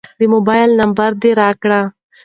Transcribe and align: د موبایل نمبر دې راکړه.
د 0.19 0.21
موبایل 0.33 0.69
نمبر 0.79 1.11
دې 1.21 1.31
راکړه. 1.41 1.79